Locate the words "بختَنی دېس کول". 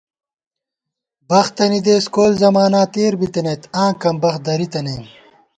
1.29-2.31